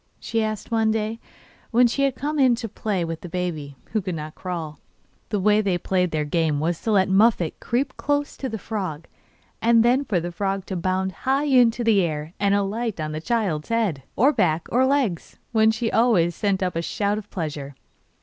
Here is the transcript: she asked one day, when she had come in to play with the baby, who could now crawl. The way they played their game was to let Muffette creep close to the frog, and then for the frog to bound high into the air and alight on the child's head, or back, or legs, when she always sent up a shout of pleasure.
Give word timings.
she 0.19 0.41
asked 0.43 0.71
one 0.71 0.89
day, 0.89 1.19
when 1.69 1.85
she 1.85 2.01
had 2.05 2.15
come 2.15 2.39
in 2.39 2.55
to 2.55 2.67
play 2.67 3.05
with 3.05 3.21
the 3.21 3.29
baby, 3.29 3.75
who 3.91 4.01
could 4.01 4.15
now 4.15 4.31
crawl. 4.31 4.79
The 5.29 5.39
way 5.39 5.61
they 5.61 5.77
played 5.77 6.09
their 6.09 6.25
game 6.25 6.59
was 6.59 6.81
to 6.81 6.91
let 6.91 7.07
Muffette 7.07 7.59
creep 7.59 7.95
close 7.97 8.35
to 8.37 8.49
the 8.49 8.57
frog, 8.57 9.05
and 9.61 9.85
then 9.85 10.03
for 10.03 10.19
the 10.19 10.31
frog 10.31 10.65
to 10.65 10.75
bound 10.75 11.11
high 11.11 11.43
into 11.45 11.83
the 11.83 12.01
air 12.01 12.33
and 12.39 12.55
alight 12.55 12.99
on 12.99 13.11
the 13.11 13.21
child's 13.21 13.69
head, 13.69 14.01
or 14.15 14.33
back, 14.33 14.67
or 14.71 14.87
legs, 14.87 15.37
when 15.51 15.69
she 15.69 15.91
always 15.91 16.33
sent 16.33 16.63
up 16.63 16.75
a 16.75 16.81
shout 16.81 17.19
of 17.19 17.29
pleasure. 17.29 17.75